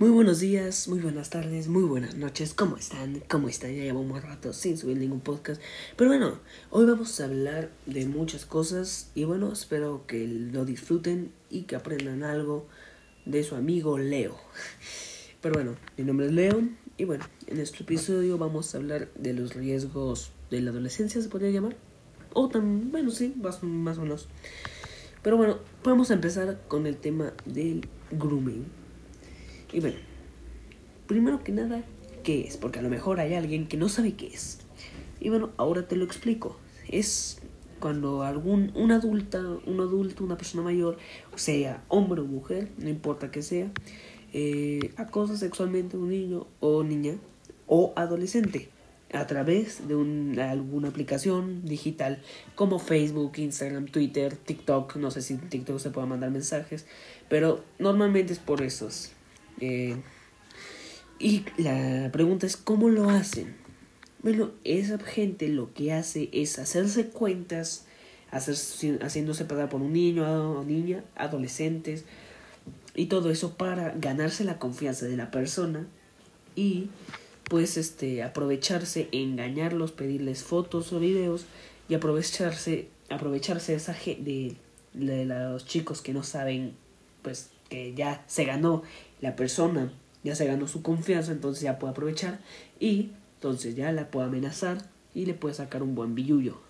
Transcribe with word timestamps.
Muy 0.00 0.08
buenos 0.08 0.40
días, 0.40 0.88
muy 0.88 0.98
buenas 0.98 1.28
tardes, 1.28 1.68
muy 1.68 1.82
buenas 1.82 2.14
noches. 2.14 2.54
¿Cómo 2.54 2.78
están? 2.78 3.22
¿Cómo 3.28 3.50
están? 3.50 3.74
Ya 3.76 3.92
buen 3.92 4.22
rato 4.22 4.54
sin 4.54 4.78
subir 4.78 4.96
ningún 4.96 5.20
podcast. 5.20 5.60
Pero 5.94 6.08
bueno, 6.08 6.38
hoy 6.70 6.86
vamos 6.86 7.20
a 7.20 7.26
hablar 7.26 7.68
de 7.84 8.06
muchas 8.06 8.46
cosas 8.46 9.10
y 9.14 9.24
bueno, 9.24 9.52
espero 9.52 10.06
que 10.06 10.26
lo 10.26 10.64
disfruten 10.64 11.32
y 11.50 11.64
que 11.64 11.76
aprendan 11.76 12.22
algo 12.22 12.66
de 13.26 13.44
su 13.44 13.56
amigo 13.56 13.98
Leo. 13.98 14.38
Pero 15.42 15.56
bueno, 15.56 15.76
mi 15.98 16.04
nombre 16.04 16.28
es 16.28 16.32
Leo 16.32 16.62
y 16.96 17.04
bueno, 17.04 17.26
en 17.46 17.60
este 17.60 17.82
episodio 17.82 18.38
vamos 18.38 18.74
a 18.74 18.78
hablar 18.78 19.10
de 19.16 19.34
los 19.34 19.54
riesgos 19.54 20.32
de 20.50 20.62
la 20.62 20.70
adolescencia, 20.70 21.20
se 21.20 21.28
podría 21.28 21.50
llamar. 21.50 21.76
O 22.32 22.48
tan, 22.48 22.90
bueno, 22.90 23.10
sí, 23.10 23.34
más, 23.36 23.62
más 23.62 23.98
o 23.98 24.00
menos. 24.00 24.28
Pero 25.22 25.36
bueno, 25.36 25.58
vamos 25.84 26.10
a 26.10 26.14
empezar 26.14 26.58
con 26.68 26.86
el 26.86 26.96
tema 26.96 27.34
del 27.44 27.86
grooming. 28.10 28.79
Y 29.72 29.80
bueno, 29.80 29.96
primero 31.06 31.42
que 31.44 31.52
nada, 31.52 31.82
¿qué 32.22 32.46
es? 32.46 32.56
Porque 32.56 32.78
a 32.78 32.82
lo 32.82 32.88
mejor 32.88 33.20
hay 33.20 33.34
alguien 33.34 33.68
que 33.68 33.76
no 33.76 33.88
sabe 33.88 34.14
qué 34.14 34.28
es. 34.28 34.60
Y 35.20 35.28
bueno, 35.28 35.50
ahora 35.56 35.86
te 35.86 35.96
lo 35.96 36.04
explico. 36.04 36.56
Es 36.88 37.40
cuando 37.78 38.22
algún 38.22 38.72
un 38.74 38.92
adulta, 38.92 39.40
un 39.66 39.80
adulto, 39.80 40.24
una 40.24 40.36
persona 40.36 40.62
mayor, 40.62 40.98
sea 41.34 41.82
hombre 41.88 42.20
o 42.20 42.26
mujer, 42.26 42.68
no 42.78 42.88
importa 42.88 43.30
que 43.30 43.42
sea, 43.42 43.70
eh, 44.32 44.92
acosa 44.96 45.36
sexualmente 45.36 45.96
a 45.96 46.00
un 46.00 46.10
niño 46.10 46.46
o 46.60 46.84
niña 46.84 47.14
o 47.66 47.92
adolescente 47.96 48.68
a 49.12 49.26
través 49.26 49.88
de 49.88 50.40
alguna 50.42 50.88
aplicación 50.88 51.64
digital 51.64 52.22
como 52.54 52.78
Facebook, 52.78 53.32
Instagram, 53.36 53.86
Twitter, 53.86 54.36
TikTok, 54.36 54.96
no 54.96 55.10
sé 55.10 55.22
si 55.22 55.34
en 55.34 55.48
TikTok 55.48 55.78
se 55.78 55.90
puede 55.90 56.06
mandar 56.06 56.30
mensajes, 56.30 56.86
pero 57.28 57.64
normalmente 57.78 58.32
es 58.32 58.38
por 58.38 58.62
esos 58.62 59.12
eh, 59.60 59.96
y 61.18 61.44
la 61.58 62.10
pregunta 62.12 62.46
es, 62.46 62.56
¿cómo 62.56 62.88
lo 62.88 63.10
hacen? 63.10 63.56
Bueno, 64.22 64.52
esa 64.64 64.98
gente 64.98 65.48
lo 65.48 65.72
que 65.74 65.92
hace 65.92 66.28
es 66.32 66.58
hacerse 66.58 67.08
cuentas, 67.08 67.86
hacer, 68.30 68.56
haciéndose 69.02 69.44
pasar 69.44 69.68
por 69.68 69.80
un 69.80 69.92
niño 69.92 70.24
o 70.58 70.64
niña, 70.64 71.04
adolescentes, 71.16 72.04
y 72.94 73.06
todo 73.06 73.30
eso 73.30 73.54
para 73.54 73.92
ganarse 73.92 74.44
la 74.44 74.58
confianza 74.58 75.06
de 75.06 75.16
la 75.16 75.30
persona 75.30 75.86
y 76.56 76.88
pues 77.44 77.76
este 77.76 78.22
aprovecharse, 78.22 79.08
engañarlos, 79.12 79.92
pedirles 79.92 80.42
fotos 80.42 80.92
o 80.92 81.00
videos 81.00 81.46
y 81.88 81.94
aprovecharse, 81.94 82.88
aprovecharse 83.08 83.74
esa 83.74 83.92
de, 83.92 84.56
de 84.92 85.24
los 85.24 85.66
chicos 85.66 86.02
que 86.02 86.12
no 86.12 86.22
saben 86.22 86.74
pues 87.22 87.50
que 87.70 87.94
ya 87.94 88.22
se 88.26 88.44
ganó 88.44 88.82
la 89.22 89.36
persona, 89.36 89.90
ya 90.22 90.34
se 90.34 90.44
ganó 90.44 90.68
su 90.68 90.82
confianza, 90.82 91.32
entonces 91.32 91.62
ya 91.62 91.78
puede 91.78 91.92
aprovechar 91.92 92.40
y 92.78 93.12
entonces 93.36 93.74
ya 93.74 93.90
la 93.92 94.10
puede 94.10 94.26
amenazar 94.26 94.84
y 95.14 95.24
le 95.24 95.32
puede 95.32 95.54
sacar 95.54 95.82
un 95.82 95.94
buen 95.94 96.14
billullo. 96.14 96.60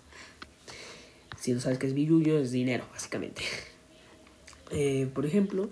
Si 1.37 1.51
no 1.51 1.59
sabes 1.59 1.79
qué 1.79 1.87
es 1.87 1.93
billullo, 1.93 2.39
es 2.39 2.51
dinero, 2.51 2.85
básicamente. 2.93 3.41
Eh, 4.73 5.09
por 5.13 5.25
ejemplo, 5.25 5.69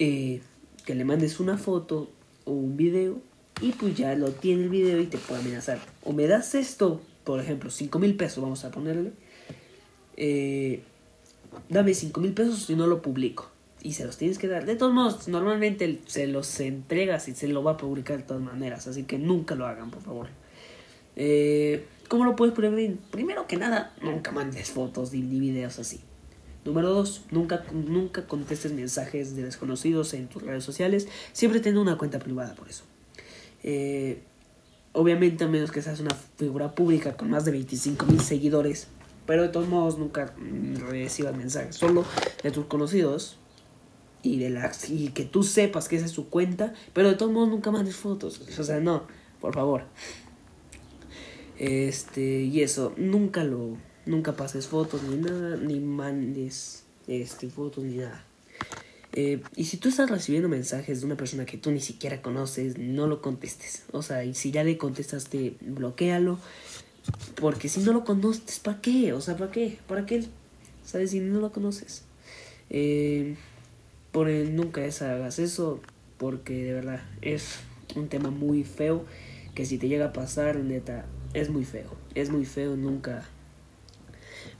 eh, 0.00 0.40
que 0.84 0.96
le 0.96 1.04
mandes 1.04 1.38
una 1.38 1.56
foto 1.56 2.10
o 2.44 2.50
un 2.50 2.76
video 2.76 3.20
y 3.60 3.70
pues 3.70 3.96
ya 3.96 4.16
lo 4.16 4.32
tiene 4.32 4.64
el 4.64 4.68
video 4.68 5.00
y 5.00 5.06
te 5.06 5.16
puede 5.16 5.42
amenazar. 5.42 5.78
O 6.02 6.12
me 6.12 6.26
das 6.26 6.56
esto, 6.56 7.00
por 7.22 7.38
ejemplo, 7.38 7.70
5 7.70 8.00
mil 8.00 8.16
pesos, 8.16 8.42
vamos 8.42 8.64
a 8.64 8.72
ponerle. 8.72 9.12
Eh, 10.16 10.82
dame 11.68 11.94
5 11.94 12.20
mil 12.20 12.32
pesos 12.32 12.68
y 12.68 12.74
no 12.74 12.88
lo 12.88 13.00
publico 13.00 13.48
y 13.82 13.92
se 13.92 14.04
los 14.04 14.16
tienes 14.16 14.38
que 14.38 14.48
dar. 14.48 14.66
De 14.66 14.76
todos 14.76 14.92
modos, 14.92 15.28
normalmente 15.28 16.00
se 16.06 16.26
los 16.26 16.58
entregas 16.60 17.28
y 17.28 17.34
se 17.34 17.48
lo 17.48 17.62
va 17.62 17.72
a 17.72 17.76
publicar 17.76 18.18
de 18.18 18.22
todas 18.24 18.42
maneras, 18.42 18.86
así 18.86 19.04
que 19.04 19.18
nunca 19.18 19.54
lo 19.54 19.66
hagan, 19.66 19.90
por 19.90 20.02
favor. 20.02 20.28
Eh, 21.16 21.84
¿Cómo 22.08 22.24
lo 22.24 22.36
puedes 22.36 22.54
prevenir? 22.54 22.98
Primero 23.10 23.46
que 23.46 23.56
nada, 23.56 23.94
nunca 24.02 24.30
mandes 24.30 24.70
fotos 24.70 25.12
ni, 25.12 25.20
videos 25.22 25.78
así. 25.78 26.00
Número 26.64 26.90
dos, 26.90 27.22
nunca, 27.30 27.64
nunca 27.72 28.26
contestes 28.26 28.72
mensajes 28.72 29.36
de 29.36 29.44
desconocidos 29.44 30.14
en 30.14 30.28
tus 30.28 30.42
redes 30.42 30.64
sociales. 30.64 31.08
Siempre 31.32 31.60
ten 31.60 31.78
una 31.78 31.96
cuenta 31.98 32.18
privada 32.18 32.54
por 32.54 32.68
eso. 32.68 32.84
Eh, 33.62 34.22
obviamente, 34.92 35.44
a 35.44 35.48
menos 35.48 35.70
que 35.70 35.82
seas 35.82 36.00
una 36.00 36.14
figura 36.36 36.74
pública 36.74 37.16
con 37.16 37.30
más 37.30 37.44
de 37.44 37.52
25 37.52 38.06
mil 38.06 38.20
seguidores. 38.20 38.88
Pero 39.26 39.42
de 39.42 39.48
todos 39.48 39.68
modos, 39.68 39.98
nunca 39.98 40.34
recibas 40.88 41.36
mensajes. 41.36 41.76
Solo 41.76 42.04
de 42.42 42.50
tus 42.50 42.66
conocidos 42.66 43.38
y 44.22 44.38
de 44.38 44.50
la, 44.50 44.72
y 44.88 45.08
que 45.08 45.24
tú 45.24 45.42
sepas 45.42 45.88
que 45.88 45.96
esa 45.96 46.06
es 46.06 46.12
su 46.12 46.28
cuenta, 46.28 46.74
pero 46.92 47.08
de 47.08 47.14
todos 47.14 47.32
modos 47.32 47.48
nunca 47.48 47.70
mandes 47.70 47.96
fotos. 47.96 48.40
O 48.58 48.64
sea, 48.64 48.80
no, 48.80 49.04
por 49.40 49.54
favor. 49.54 49.84
Este, 51.58 52.42
y 52.42 52.62
eso, 52.62 52.92
nunca 52.96 53.44
lo 53.44 53.76
nunca 54.08 54.34
pases 54.36 54.66
fotos 54.66 55.02
ni 55.02 55.16
nada, 55.16 55.56
ni 55.56 55.80
mandes 55.80 56.84
este 57.06 57.48
fotos 57.48 57.84
ni 57.84 57.98
nada. 57.98 58.24
Eh, 59.12 59.42
y 59.56 59.64
si 59.64 59.76
tú 59.78 59.88
estás 59.88 60.10
recibiendo 60.10 60.48
mensajes 60.48 61.00
de 61.00 61.06
una 61.06 61.16
persona 61.16 61.46
que 61.46 61.56
tú 61.56 61.70
ni 61.70 61.80
siquiera 61.80 62.20
conoces, 62.20 62.78
no 62.78 63.06
lo 63.06 63.22
contestes. 63.22 63.84
O 63.92 64.02
sea, 64.02 64.24
y 64.24 64.34
si 64.34 64.50
ya 64.50 64.64
le 64.64 64.76
contestaste, 64.76 65.56
bloquealo. 65.60 66.38
Porque 67.36 67.68
si 67.68 67.80
no 67.80 67.92
lo 67.92 68.04
conoces, 68.04 68.58
¿para 68.58 68.80
qué? 68.80 69.12
O 69.14 69.20
sea, 69.20 69.36
¿para 69.36 69.50
qué? 69.50 69.78
¿Para 69.86 70.04
qué? 70.04 70.24
¿Sabes? 70.84 71.10
Si 71.10 71.20
no 71.20 71.40
lo 71.40 71.52
conoces. 71.52 72.04
Eh, 72.70 73.36
por 74.18 74.28
el 74.28 74.56
nunca 74.56 74.80
hagas 74.80 75.38
eso, 75.38 75.78
porque 76.16 76.64
de 76.64 76.72
verdad 76.72 77.04
es 77.22 77.60
un 77.94 78.08
tema 78.08 78.30
muy 78.30 78.64
feo 78.64 79.04
que 79.54 79.64
si 79.64 79.78
te 79.78 79.86
llega 79.86 80.06
a 80.06 80.12
pasar, 80.12 80.56
neta, 80.56 81.06
es 81.34 81.50
muy 81.50 81.64
feo. 81.64 81.94
Es 82.16 82.28
muy 82.28 82.44
feo, 82.44 82.74
nunca 82.74 83.24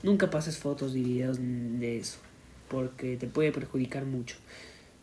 nunca 0.01 0.29
pases 0.29 0.57
fotos 0.57 0.95
y 0.95 1.03
videos 1.03 1.39
de 1.41 1.97
eso, 1.97 2.19
porque 2.69 3.17
te 3.17 3.27
puede 3.27 3.51
perjudicar 3.51 4.05
mucho. 4.05 4.37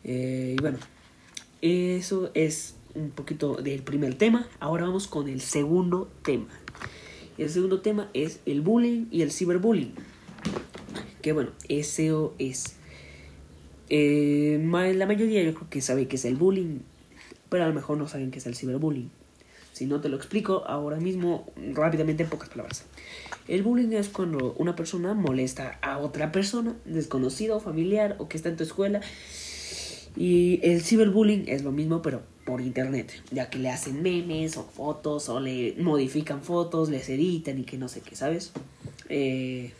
Eh, 0.05 0.55
y 0.57 0.63
bueno, 0.63 0.79
eso 1.61 2.31
es 2.33 2.77
un 2.95 3.11
poquito 3.11 3.57
del 3.57 3.83
primer 3.83 4.15
tema. 4.15 4.49
Ahora 4.59 4.87
vamos 4.87 5.07
con 5.07 5.29
el 5.29 5.43
segundo 5.43 6.11
tema. 6.23 6.49
El 7.37 7.51
segundo 7.51 7.83
tema 7.83 8.09
es 8.15 8.41
el 8.47 8.63
bullying 8.63 9.05
y 9.11 9.21
el 9.21 9.33
ciberbullying. 9.33 9.93
Que 11.21 11.35
bueno, 11.35 11.51
eso 11.69 12.35
es 12.39 12.76
eh, 13.89 14.59
la 14.95 15.07
mayoría 15.07 15.43
yo 15.43 15.55
creo 15.55 15.71
que 15.71 15.81
sabe 15.81 16.09
que 16.09 16.17
es 16.17 16.25
el 16.25 16.37
bullying, 16.37 16.81
pero 17.49 17.65
a 17.65 17.69
lo 17.69 17.75
mejor 17.75 17.99
no 17.99 18.09
saben 18.09 18.31
que 18.31 18.39
es 18.39 18.47
el 18.47 18.57
ciberbullying. 18.57 19.11
Si 19.73 19.87
no 19.87 20.01
te 20.01 20.09
lo 20.09 20.17
explico 20.17 20.65
ahora 20.67 20.99
mismo 20.99 21.53
rápidamente 21.75 22.23
en 22.23 22.31
pocas 22.31 22.49
palabras. 22.49 22.85
El 23.47 23.63
bullying 23.63 23.93
es 23.93 24.09
cuando 24.09 24.55
una 24.55 24.75
persona 24.75 25.13
molesta 25.13 25.79
a 25.83 25.99
otra 25.99 26.33
persona, 26.33 26.75
desconocido, 26.87 27.61
familiar 27.61 28.17
o 28.19 28.29
que 28.29 28.39
está 28.39 28.49
en 28.49 28.57
tu 28.57 28.65
escuela. 28.65 29.03
Y 30.17 30.61
el 30.63 30.81
ciberbullying 30.81 31.45
es 31.49 31.63
lo 31.63 31.73
mismo, 31.73 32.01
pero 32.01 32.23
por 32.47 32.63
internet, 32.63 33.13
ya 33.31 33.51
que 33.51 33.59
le 33.59 33.69
hacen 33.69 34.03
memes 34.03 34.57
o 34.57 34.65
fotos 34.65 35.29
o 35.29 35.41
le 35.41 35.75
modifican 35.79 36.43
fotos, 36.43 36.89
les 36.89 37.09
editan 37.11 37.59
y 37.59 37.65
que 37.65 37.77
no 37.77 37.89
sé 37.89 38.01
qué, 38.01 38.17
¿sabes? 38.17 38.53
Eh, 39.11 39.73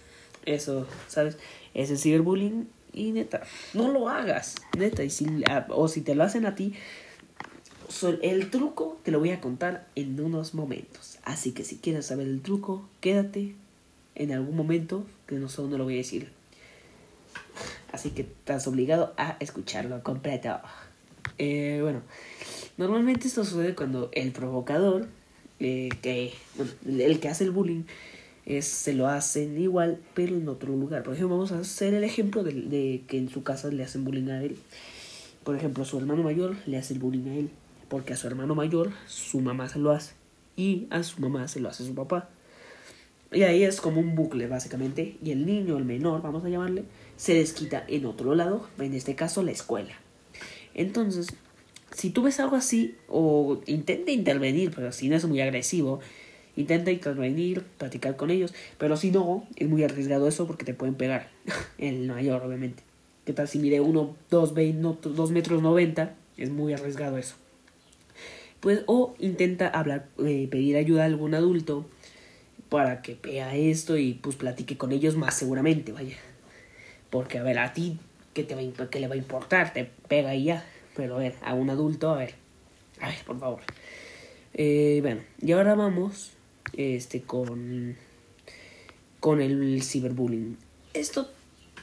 eso, 0.45 0.87
¿sabes? 1.09 1.39
Es 1.73 1.91
el 1.91 1.99
ciberbullying 1.99 2.69
y 2.97 3.13
neta, 3.13 3.43
no 3.75 3.93
lo 3.93 4.09
hagas, 4.09 4.57
neta. 4.77 5.05
Y 5.05 5.11
si, 5.11 5.27
o 5.69 5.87
si 5.87 6.01
te 6.01 6.17
lo 6.17 6.25
hacen 6.25 6.47
a 6.47 6.57
ti, 6.57 6.75
el 8.23 8.51
truco 8.51 8.99
te 9.05 9.13
lo 9.13 9.21
voy 9.21 9.31
a 9.31 9.41
contar 9.41 9.87
en 9.95 10.19
unos 10.19 10.55
momentos. 10.55 11.19
Así 11.23 11.53
que 11.53 11.63
si 11.63 11.77
quieres 11.77 12.07
saber 12.07 12.27
el 12.27 12.41
truco, 12.41 12.89
quédate 13.01 13.55
en 14.15 14.33
algún 14.33 14.57
momento, 14.57 15.07
que 15.27 15.37
no 15.37 15.49
sé 15.49 15.63
dónde 15.63 15.79
lo 15.79 15.85
voy 15.85 15.95
a 15.95 15.99
decir. 15.99 16.31
Así 17.93 18.11
que 18.11 18.23
estás 18.23 18.67
obligado 18.67 19.15
a 19.17 19.37
escucharlo 19.41 20.03
completo. 20.03 20.59
Eh, 21.39 21.81
bueno, 21.83 22.03
normalmente 22.77 23.29
esto 23.29 23.45
sucede 23.45 23.75
cuando 23.75 24.11
el 24.13 24.33
provocador, 24.33 25.07
eh, 25.61 25.91
que, 26.03 26.33
bueno, 26.57 26.73
el 26.87 27.21
que 27.21 27.29
hace 27.29 27.45
el 27.45 27.51
bullying, 27.51 27.85
es, 28.47 28.65
se 28.65 28.95
lo 28.95 29.09
hacen 29.09 29.61
igual, 29.61 29.99
pero 30.15 30.37
en 30.37 30.49
otro 30.49 30.75
lugar. 30.75 31.03
Por 31.03 31.15
ejemplo, 31.15 31.37
vamos 31.37 31.53
a 31.53 31.59
hacer 31.59 31.95
el 31.95 32.05
ejemplo 32.05 32.45
de, 32.45 33.03
que 33.07 33.19
en 33.19 33.29
su 33.29 33.43
casa 33.43 33.69
le 33.69 33.83
hacen 33.83 34.05
bullying 34.05 34.31
a 34.31 34.43
él. 34.43 34.57
Por 35.45 35.57
ejemplo, 35.57 35.85
su 35.85 35.99
hermano 35.99 36.23
mayor 36.23 36.57
le 36.67 36.79
hace 36.79 36.95
el 36.95 37.01
bullying 37.01 37.29
a 37.29 37.35
él, 37.35 37.51
porque 37.89 38.13
a 38.13 38.17
su 38.17 38.27
hermano 38.27 38.55
mayor 38.55 38.93
su 39.07 39.41
mamá 39.41 39.69
se 39.69 39.79
lo 39.79 39.91
hace 39.91 40.15
y 40.57 40.87
a 40.91 41.03
su 41.03 41.21
mamá 41.21 41.47
se 41.49 41.61
lo 41.61 41.69
hace 41.69 41.85
su 41.85 41.95
papá. 41.95 42.31
Y 43.33 43.43
ahí 43.43 43.65
es 43.65 43.81
como 43.81 44.01
un 44.01 44.15
bucle, 44.15 44.47
básicamente. 44.47 45.17
Y 45.23 45.33
el 45.33 45.45
niño, 45.45 45.77
el 45.77 45.85
menor, 45.85 46.23
vamos 46.23 46.45
a 46.45 46.49
llamarle, 46.49 46.85
se 47.17 47.35
desquita 47.35 47.85
en 47.89 48.07
otro 48.07 48.35
lado, 48.37 48.69
en 48.79 48.95
este 48.95 49.17
caso 49.17 49.43
la 49.43 49.51
escuela. 49.51 49.95
Entonces, 50.75 51.29
si 51.93 52.11
tú 52.11 52.23
ves 52.23 52.39
algo 52.39 52.57
así, 52.57 52.95
o 53.09 53.61
intenta 53.67 54.13
intervenir, 54.13 54.71
pero 54.75 54.93
si 54.93 55.09
no 55.09 55.17
es 55.17 55.25
muy 55.27 55.41
agresivo, 55.41 56.01
Intenta 56.57 56.91
intervenir, 56.91 57.63
platicar 57.77 58.17
con 58.17 58.31
ellos, 58.31 58.55
pero 58.79 58.97
si 58.97 59.11
no, 59.11 59.47
es 59.57 59.69
muy 59.69 59.85
arriesgado 59.85 60.27
eso 60.27 60.47
porque 60.47 60.65
te 60.65 60.73
pueden 60.75 60.95
pegar. 60.95 61.29
El 61.79 62.09
mayor, 62.09 62.43
obviamente. 62.43 62.83
¿Qué 63.27 63.33
tal 63.33 63.47
si 63.47 63.59
mide 63.59 63.81
uno, 63.81 64.17
dos, 64.31 64.55
veinte, 64.55 64.81
dos 64.81 65.31
metros 65.33 65.61
noventa 65.61 66.15
Es 66.37 66.51
muy 66.51 66.73
arriesgado 66.73 67.19
eso. 67.19 67.35
Pues, 68.61 68.83
o 68.87 69.15
intenta 69.19 69.69
hablar, 69.69 70.07
eh, 70.25 70.49
pedir 70.51 70.77
ayuda 70.77 71.03
a 71.03 71.07
algún 71.07 71.35
adulto 71.35 71.87
para 72.69 73.03
que 73.03 73.19
vea 73.23 73.55
esto 73.55 73.97
y 73.97 74.15
pues 74.15 74.37
platique 74.37 74.79
con 74.79 74.93
ellos 74.93 75.17
más 75.17 75.35
seguramente, 75.35 75.93
vaya. 75.93 76.17
Porque, 77.11 77.39
a 77.39 77.43
ver, 77.43 77.59
a 77.59 77.73
ti, 77.73 77.99
¿qué, 78.33 78.45
te 78.45 78.55
va 78.55 78.91
qué 78.91 79.01
le 79.01 79.09
va 79.09 79.15
a 79.15 79.19
importar? 79.19 79.73
Te 79.73 79.91
pega 80.09 80.35
y 80.35 80.45
ya. 80.45 80.65
Pero, 80.97 81.17
a 81.17 81.19
ver, 81.19 81.35
a 81.43 81.55
un 81.55 81.69
adulto, 81.69 82.11
a 82.11 82.17
ver. 82.17 82.35
A 83.01 83.09
ver, 83.09 83.19
por 83.27 83.39
favor. 83.39 83.61
Eh, 84.55 85.01
bueno, 85.03 85.21
y 85.43 85.53
ahora 85.53 85.75
vamos 85.75 86.36
este, 86.75 87.23
con, 87.23 87.97
con 89.21 89.41
el 89.41 89.83
ciberbullying. 89.83 90.57
Esto, 90.95 91.31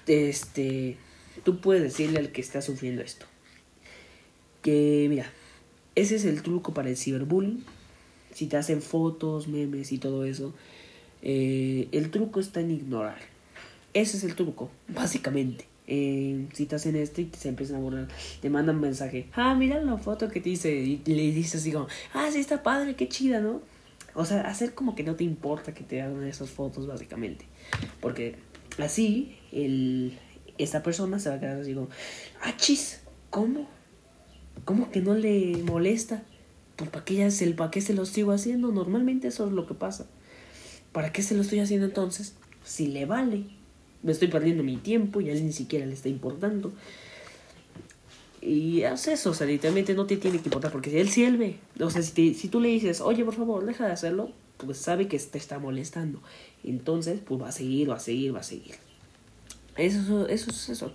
este, 0.07 0.97
tú 1.43 1.59
puedes 1.61 1.83
decirle 1.83 2.19
al 2.19 2.31
que 2.31 2.41
está 2.41 2.61
sufriendo 2.61 3.01
esto. 3.01 3.25
Que, 4.61 5.07
mira, 5.09 5.31
ese 5.95 6.15
es 6.15 6.25
el 6.25 6.41
truco 6.41 6.73
para 6.73 6.89
el 6.89 6.97
ciberbullying. 6.97 7.63
Si 8.33 8.47
te 8.47 8.57
hacen 8.57 8.81
fotos, 8.81 9.47
memes 9.47 9.91
y 9.91 9.99
todo 9.99 10.25
eso, 10.25 10.53
eh, 11.21 11.87
el 11.91 12.09
truco 12.09 12.39
está 12.39 12.61
en 12.61 12.71
ignorar. 12.71 13.19
Ese 13.93 14.17
es 14.17 14.23
el 14.23 14.35
truco, 14.35 14.71
básicamente. 14.87 15.65
Eh, 15.85 16.47
si 16.53 16.65
te 16.65 16.75
hacen 16.75 16.95
esto 16.95 17.21
y 17.21 17.29
se 17.37 17.49
empiezan 17.49 17.75
a 17.75 17.79
borrar, 17.79 18.07
te 18.41 18.49
mandan 18.49 18.79
mensaje. 18.79 19.27
Ah, 19.33 19.53
mira 19.53 19.81
la 19.83 19.97
foto 19.97 20.29
que 20.29 20.39
te 20.41 20.49
hice. 20.49 20.73
Y 20.73 21.01
le 21.05 21.31
dices 21.31 21.61
así 21.61 21.71
como, 21.71 21.87
ah, 22.13 22.29
sí 22.31 22.39
está 22.39 22.63
padre, 22.63 22.95
qué 22.95 23.07
chida, 23.07 23.39
¿no? 23.39 23.61
O 24.15 24.25
sea, 24.25 24.41
hacer 24.41 24.73
como 24.73 24.95
que 24.95 25.03
no 25.03 25.15
te 25.15 25.23
importa 25.23 25.73
que 25.73 25.83
te 25.83 26.01
hagan 26.01 26.23
esas 26.23 26.49
fotos, 26.49 26.87
básicamente. 26.87 27.45
Porque 27.99 28.35
así, 28.77 29.37
el, 29.51 30.17
esta 30.57 30.83
persona 30.83 31.19
se 31.19 31.29
va 31.29 31.35
a 31.35 31.39
quedar 31.39 31.59
así 31.59 31.73
como, 31.73 31.89
ah, 32.41 32.53
chis, 32.57 33.01
¿cómo? 33.29 33.67
¿Cómo 34.65 34.91
que 34.91 35.01
no 35.01 35.15
le 35.15 35.57
molesta? 35.63 36.23
Pues 36.75 36.89
¿para 36.89 37.05
qué, 37.05 37.15
ya 37.15 37.27
es 37.27 37.41
el, 37.41 37.55
¿para 37.55 37.71
qué 37.71 37.81
se 37.81 37.93
lo 37.93 38.05
sigo 38.05 38.31
haciendo? 38.31 38.71
Normalmente 38.71 39.27
eso 39.27 39.47
es 39.47 39.53
lo 39.53 39.67
que 39.67 39.73
pasa. 39.73 40.07
¿Para 40.91 41.11
qué 41.11 41.23
se 41.23 41.35
lo 41.35 41.41
estoy 41.41 41.59
haciendo 41.59 41.87
entonces? 41.87 42.35
Si 42.63 42.87
le 42.87 43.05
vale. 43.05 43.45
Me 44.03 44.11
estoy 44.11 44.27
perdiendo 44.27 44.63
mi 44.63 44.77
tiempo 44.77 45.21
y 45.21 45.29
a 45.29 45.33
él 45.33 45.45
ni 45.45 45.53
siquiera 45.53 45.85
le 45.85 45.93
está 45.93 46.09
importando. 46.09 46.71
Y 48.45 48.83
hace 48.83 49.13
eso, 49.13 49.29
o 49.29 49.33
sea, 49.33 49.47
literalmente 49.47 49.93
no 49.93 50.05
te 50.05 50.17
tiene 50.17 50.39
que 50.39 50.49
importar, 50.49 50.71
porque 50.71 50.99
él 50.99 51.07
sí 51.07 51.23
él 51.23 51.59
o 51.79 51.89
sea, 51.89 52.01
si, 52.01 52.33
si 52.33 52.49
tú 52.49 52.59
le 52.59 52.67
dices, 52.67 52.99
oye, 52.99 53.23
por 53.23 53.33
favor, 53.33 53.65
deja 53.65 53.85
de 53.85 53.93
hacerlo, 53.93 54.31
pues 54.57 54.77
sabe 54.79 55.07
que 55.07 55.17
te 55.17 55.37
está 55.37 55.59
molestando. 55.59 56.21
Entonces, 56.63 57.21
pues 57.25 57.41
va 57.41 57.47
a 57.47 57.51
seguir, 57.53 57.89
va 57.89 57.95
a 57.95 57.99
seguir, 57.99 58.35
va 58.35 58.41
a 58.41 58.43
seguir. 58.43 58.75
Eso, 59.77 60.27
eso 60.27 60.51
es 60.51 60.69
eso. 60.69 60.91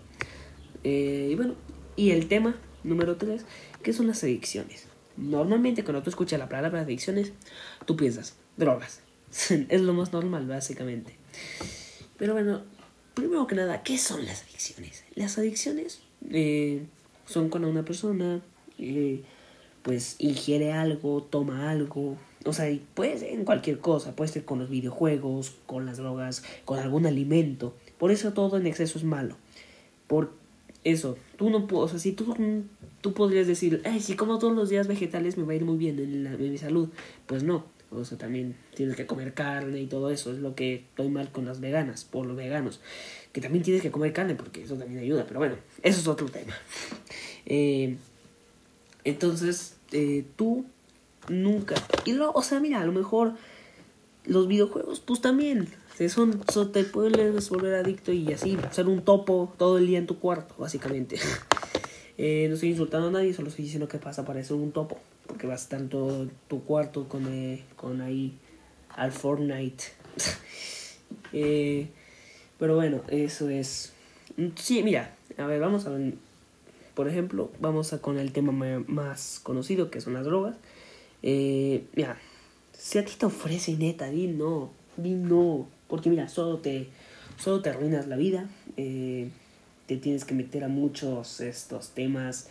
Eh, 0.84 1.30
y 1.32 1.34
bueno, 1.36 1.54
y 1.96 2.10
el 2.10 2.28
tema 2.28 2.54
número 2.84 3.16
3, 3.16 3.46
que 3.82 3.94
son 3.94 4.06
las 4.06 4.22
adicciones. 4.22 4.86
Normalmente 5.16 5.84
cuando 5.84 6.02
tú 6.02 6.10
escuchas 6.10 6.38
la 6.38 6.50
palabra 6.50 6.82
adicciones, 6.82 7.32
tú 7.86 7.96
piensas, 7.96 8.36
drogas. 8.58 9.00
es 9.68 9.80
lo 9.80 9.94
más 9.94 10.12
normal, 10.12 10.46
básicamente. 10.46 11.16
Pero 12.18 12.34
bueno, 12.34 12.62
primero 13.14 13.46
que 13.46 13.54
nada, 13.54 13.82
¿qué 13.82 13.96
son 13.96 14.26
las 14.26 14.42
adicciones? 14.42 15.04
Las 15.14 15.38
adicciones 15.38 16.02
eh, 16.30 16.82
son 17.28 17.48
cuando 17.48 17.68
una 17.68 17.84
persona 17.84 18.40
pues 19.82 20.16
ingiere 20.18 20.72
algo, 20.72 21.22
toma 21.22 21.70
algo, 21.70 22.16
o 22.44 22.52
sea, 22.52 22.66
puede 22.94 23.18
ser 23.18 23.32
en 23.32 23.44
cualquier 23.44 23.78
cosa, 23.78 24.14
puede 24.16 24.30
ser 24.30 24.44
con 24.44 24.58
los 24.58 24.70
videojuegos, 24.70 25.54
con 25.66 25.86
las 25.86 25.98
drogas, 25.98 26.42
con 26.64 26.78
algún 26.78 27.06
alimento. 27.06 27.74
Por 27.98 28.10
eso 28.10 28.32
todo 28.32 28.56
en 28.56 28.66
exceso 28.66 28.98
es 28.98 29.04
malo. 29.04 29.36
Por 30.06 30.32
eso, 30.84 31.18
tú 31.36 31.50
no 31.50 31.66
puedes, 31.66 31.86
o 31.86 31.88
sea, 31.88 31.98
si 31.98 32.12
tú, 32.12 32.34
tú 33.00 33.12
podrías 33.12 33.46
decir, 33.46 33.82
ay, 33.84 34.00
si 34.00 34.14
como 34.14 34.38
todos 34.38 34.54
los 34.54 34.68
días 34.68 34.86
vegetales 34.86 35.36
me 35.36 35.44
va 35.44 35.52
a 35.52 35.56
ir 35.56 35.64
muy 35.64 35.76
bien 35.76 35.98
en, 35.98 36.24
la, 36.24 36.32
en 36.32 36.50
mi 36.50 36.58
salud. 36.58 36.88
Pues 37.26 37.42
no, 37.42 37.64
o 37.90 38.04
sea, 38.04 38.18
también 38.18 38.54
tienes 38.74 38.96
que 38.96 39.06
comer 39.06 39.34
carne 39.34 39.80
y 39.80 39.86
todo 39.86 40.10
eso. 40.10 40.32
Es 40.32 40.38
lo 40.38 40.54
que 40.54 40.74
estoy 40.74 41.08
mal 41.08 41.30
con 41.32 41.46
las 41.46 41.60
veganas, 41.60 42.04
por 42.04 42.26
los 42.26 42.36
veganos. 42.36 42.80
Que 43.32 43.40
también 43.40 43.64
tienes 43.64 43.82
que 43.82 43.90
comer 43.90 44.12
carne 44.12 44.34
porque 44.34 44.62
eso 44.62 44.76
también 44.76 45.00
ayuda. 45.00 45.24
Pero 45.26 45.40
bueno, 45.40 45.56
eso 45.82 46.00
es 46.00 46.06
otro 46.06 46.28
tema. 46.28 46.54
Eh, 47.50 47.96
entonces, 49.04 49.76
eh, 49.92 50.22
tú 50.36 50.66
nunca... 51.30 51.76
Y 52.04 52.12
luego, 52.12 52.32
o 52.34 52.42
sea, 52.42 52.60
mira, 52.60 52.82
a 52.82 52.84
lo 52.84 52.92
mejor 52.92 53.36
los 54.26 54.48
videojuegos, 54.48 55.00
pues 55.00 55.22
también. 55.22 55.68
Son, 56.10 56.42
te 56.72 56.84
puedes 56.84 57.48
volver 57.48 57.74
adicto 57.74 58.12
y 58.12 58.30
así, 58.34 58.58
ser 58.70 58.86
un 58.86 59.02
topo 59.02 59.52
todo 59.56 59.78
el 59.78 59.86
día 59.86 59.98
en 59.98 60.06
tu 60.06 60.18
cuarto, 60.18 60.54
básicamente. 60.58 61.18
eh, 62.18 62.46
no 62.48 62.54
estoy 62.54 62.68
insultando 62.68 63.08
a 63.08 63.10
nadie, 63.10 63.32
solo 63.32 63.48
estoy 63.48 63.64
diciendo 63.64 63.88
que 63.88 63.98
pasa 63.98 64.26
para 64.26 64.44
ser 64.44 64.56
un 64.56 64.72
topo 64.72 64.98
porque 65.28 65.46
vas 65.46 65.68
todo 65.88 66.26
tu 66.48 66.64
cuarto 66.64 67.08
con, 67.08 67.32
eh, 67.32 67.62
con 67.76 68.00
ahí 68.00 68.36
al 68.88 69.12
Fortnite. 69.12 69.84
eh, 71.32 71.86
pero 72.58 72.74
bueno, 72.74 73.02
eso 73.06 73.48
es... 73.48 73.92
Sí, 74.56 74.82
mira, 74.82 75.14
a 75.36 75.46
ver, 75.46 75.60
vamos 75.60 75.86
a 75.86 75.90
ver. 75.90 76.14
Por 76.94 77.08
ejemplo, 77.08 77.52
vamos 77.60 77.92
a 77.92 78.00
con 78.00 78.18
el 78.18 78.32
tema 78.32 78.50
más 78.88 79.40
conocido, 79.42 79.90
que 79.90 80.00
son 80.00 80.14
las 80.14 80.24
drogas. 80.24 80.56
Eh, 81.22 81.84
mira, 81.94 82.18
si 82.72 82.98
a 82.98 83.04
ti 83.04 83.12
te 83.16 83.26
ofrece 83.26 83.76
neta, 83.76 84.08
di 84.10 84.26
no, 84.26 84.70
di 84.96 85.10
no. 85.10 85.68
Porque 85.86 86.10
mira, 86.10 86.28
solo 86.28 86.58
te, 86.58 86.88
solo 87.36 87.62
te 87.62 87.70
arruinas 87.70 88.08
la 88.08 88.16
vida. 88.16 88.48
Eh, 88.76 89.30
te 89.86 89.96
tienes 89.96 90.24
que 90.24 90.34
meter 90.34 90.64
a 90.64 90.68
muchos 90.68 91.40
estos 91.40 91.90
temas 91.90 92.48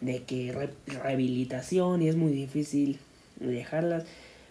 de 0.00 0.22
que 0.22 0.70
rehabilitación 0.86 2.02
y 2.02 2.08
es 2.08 2.16
muy 2.16 2.32
difícil 2.32 2.98
dejarlas. 3.40 4.04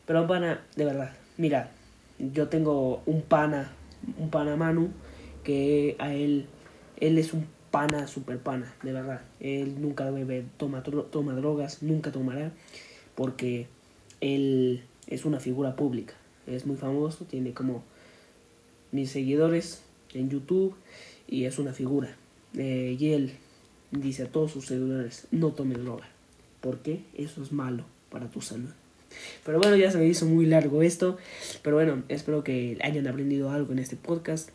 Pero 0.06 0.28
pana, 0.28 0.64
de 0.76 0.86
verdad, 0.86 1.14
mira, 1.38 1.72
yo 2.20 2.48
tengo 2.48 3.02
un 3.06 3.22
pana, 3.22 3.72
un 4.18 4.30
pana 4.30 4.56
Manu, 4.56 4.90
que 5.44 5.96
a 6.00 6.14
él, 6.14 6.48
él 7.00 7.18
es 7.18 7.34
un 7.34 7.48
pana, 7.72 8.08
super 8.08 8.40
pana, 8.40 8.74
de 8.84 8.94
verdad. 8.94 9.22
Él 9.40 9.82
nunca 9.82 10.10
bebe, 10.10 10.46
toma, 10.58 10.84
toma 10.84 11.34
drogas, 11.34 11.84
nunca 11.84 12.12
tomará, 12.12 12.52
porque 13.16 13.68
él 14.22 14.84
es 15.08 15.26
una 15.26 15.40
figura 15.40 15.76
pública, 15.76 16.14
es 16.48 16.66
muy 16.66 16.78
famoso, 16.78 17.26
tiene 17.26 17.54
como 17.54 17.84
mis 18.92 19.12
seguidores 19.12 19.84
en 20.14 20.30
YouTube 20.30 20.76
y 21.28 21.46
es 21.46 21.60
una 21.60 21.74
figura. 21.74 22.16
Eh, 22.58 22.96
y 22.98 23.12
él 23.12 23.34
dice 24.02 24.24
a 24.24 24.32
todos 24.32 24.52
sus 24.52 24.66
seguidores, 24.66 25.28
no 25.32 25.52
tomen 25.52 25.84
droga, 25.84 26.08
porque 26.62 27.04
eso 27.14 27.42
es 27.44 27.52
malo 27.52 27.86
para 28.10 28.30
tu 28.30 28.42
salud. 28.42 28.70
Pero 29.46 29.60
bueno, 29.60 29.76
ya 29.76 29.92
se 29.92 29.98
me 29.98 30.08
hizo 30.08 30.26
muy 30.26 30.46
largo 30.46 30.82
esto, 30.82 31.18
pero 31.62 31.78
bueno, 31.78 32.04
espero 32.10 32.44
que 32.44 32.78
hayan 32.82 33.08
aprendido 33.08 33.50
algo 33.50 33.72
en 33.72 33.80
este 33.80 33.96
podcast. 33.96 34.50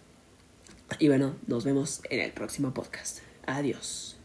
Y 0.98 1.08
bueno, 1.08 1.36
nos 1.46 1.64
vemos 1.64 2.02
en 2.10 2.20
el 2.20 2.32
próximo 2.32 2.74
podcast. 2.74 3.20
Adiós. 3.46 4.16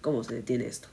¿Cómo 0.00 0.24
se 0.24 0.34
detiene 0.34 0.66
esto? 0.66 0.88